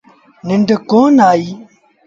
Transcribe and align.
ننڊ 0.47 0.69
ڪونا 0.89 1.23
آئيٚ۔ 1.33 1.51